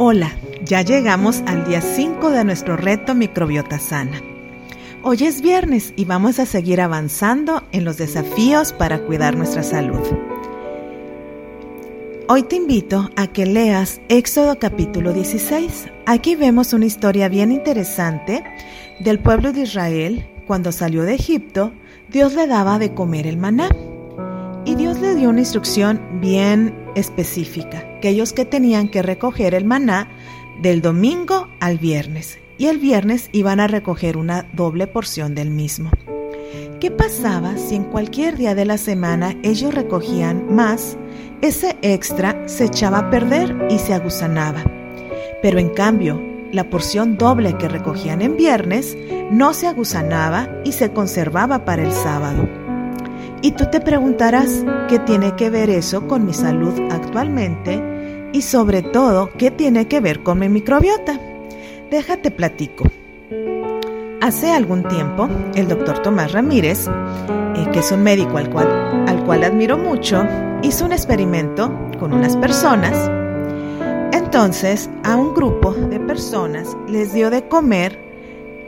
[0.00, 0.30] Hola,
[0.64, 4.22] ya llegamos al día 5 de nuestro reto Microbiota Sana.
[5.02, 9.98] Hoy es viernes y vamos a seguir avanzando en los desafíos para cuidar nuestra salud.
[12.28, 15.88] Hoy te invito a que leas Éxodo capítulo 16.
[16.06, 18.44] Aquí vemos una historia bien interesante
[19.00, 20.24] del pueblo de Israel.
[20.46, 21.72] Cuando salió de Egipto,
[22.08, 23.68] Dios le daba de comer el maná.
[24.68, 29.64] Y Dios le dio una instrucción bien específica, que ellos que tenían que recoger el
[29.64, 30.10] maná
[30.60, 35.90] del domingo al viernes, y el viernes iban a recoger una doble porción del mismo.
[36.80, 40.98] ¿Qué pasaba si en cualquier día de la semana ellos recogían más?
[41.40, 44.64] Ese extra se echaba a perder y se agusanaba.
[45.40, 48.98] Pero en cambio, la porción doble que recogían en viernes
[49.30, 52.46] no se agusanaba y se conservaba para el sábado.
[53.40, 57.80] Y tú te preguntarás qué tiene que ver eso con mi salud actualmente
[58.32, 61.20] y sobre todo qué tiene que ver con mi microbiota.
[61.90, 62.84] Déjate platico.
[64.20, 68.68] Hace algún tiempo, el doctor Tomás Ramírez, eh, que es un médico al cual,
[69.06, 70.26] al cual admiro mucho,
[70.62, 73.10] hizo un experimento con unas personas.
[74.12, 77.98] Entonces, a un grupo de personas les dio de comer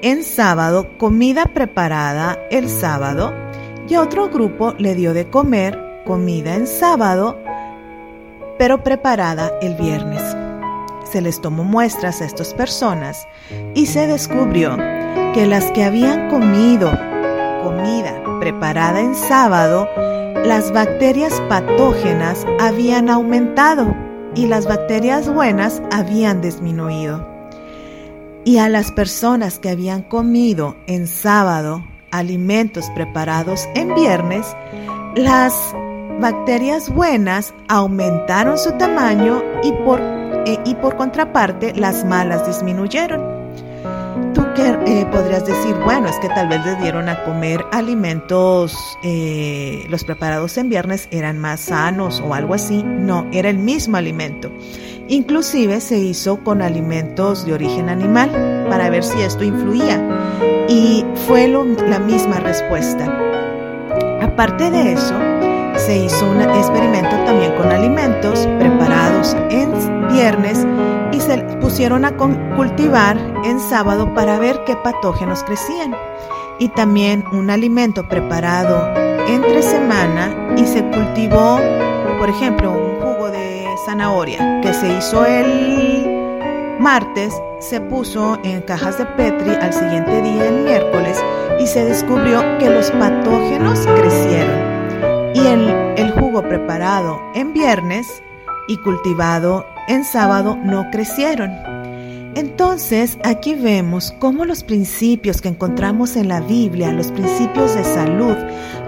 [0.02, 3.34] en sábado comida preparada el sábado
[3.90, 7.36] y otro grupo le dio de comer comida en sábado,
[8.56, 10.22] pero preparada el viernes.
[11.10, 13.26] Se les tomó muestras a estas personas
[13.74, 14.76] y se descubrió
[15.34, 16.92] que las que habían comido
[17.64, 19.88] comida preparada en sábado,
[20.44, 23.94] las bacterias patógenas habían aumentado
[24.36, 27.26] y las bacterias buenas habían disminuido.
[28.44, 34.46] Y a las personas que habían comido en sábado alimentos preparados en viernes,
[35.14, 35.54] las
[36.20, 43.40] bacterias buenas aumentaron su tamaño y por, eh, y por contraparte las malas disminuyeron.
[44.34, 49.84] Tú eh, podrías decir, bueno, es que tal vez les dieron a comer alimentos, eh,
[49.88, 52.82] los preparados en viernes eran más sanos o algo así.
[52.84, 54.52] No, era el mismo alimento.
[55.10, 58.30] Inclusive se hizo con alimentos de origen animal
[58.70, 60.00] para ver si esto influía
[60.68, 63.12] y fue la misma respuesta.
[64.22, 65.14] Aparte de eso,
[65.78, 69.72] se hizo un experimento también con alimentos preparados en
[70.12, 70.64] viernes
[71.10, 75.92] y se pusieron a cultivar en sábado para ver qué patógenos crecían.
[76.60, 78.94] Y también un alimento preparado
[79.26, 81.58] entre semana y se cultivó,
[82.20, 86.20] por ejemplo, un jugo de zanahoria que se hizo el
[86.80, 91.22] martes se puso en cajas de Petri al siguiente día, el miércoles,
[91.60, 95.34] y se descubrió que los patógenos crecieron.
[95.34, 95.68] Y el,
[95.98, 98.22] el jugo preparado en viernes
[98.66, 101.69] y cultivado en sábado no crecieron.
[102.36, 108.36] Entonces, aquí vemos cómo los principios que encontramos en la Biblia, los principios de salud,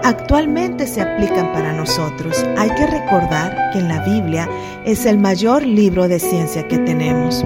[0.03, 2.43] actualmente se aplican para nosotros.
[2.57, 4.49] Hay que recordar que la Biblia
[4.85, 7.45] es el mayor libro de ciencia que tenemos.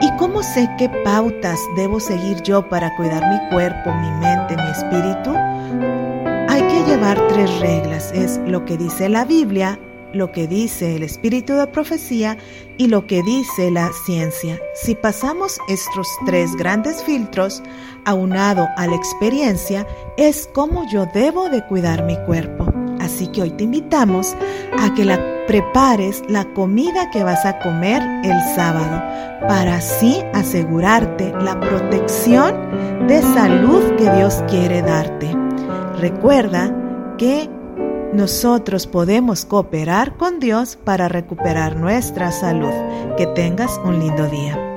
[0.00, 4.70] ¿Y cómo sé qué pautas debo seguir yo para cuidar mi cuerpo, mi mente, mi
[4.70, 5.32] espíritu?
[6.48, 8.10] Hay que llevar tres reglas.
[8.12, 9.78] Es lo que dice la Biblia,
[10.16, 12.36] lo que dice el espíritu de profecía
[12.78, 14.60] y lo que dice la ciencia.
[14.74, 17.62] Si pasamos estos tres grandes filtros,
[18.04, 22.72] aunado a la experiencia, es como yo debo de cuidar mi cuerpo.
[23.00, 24.34] Así que hoy te invitamos
[24.78, 29.00] a que la prepares la comida que vas a comer el sábado
[29.46, 35.30] para así asegurarte la protección de salud que Dios quiere darte.
[35.98, 36.74] Recuerda
[37.16, 37.48] que
[38.12, 42.72] nosotros podemos cooperar con Dios para recuperar nuestra salud.
[43.16, 44.75] Que tengas un lindo día.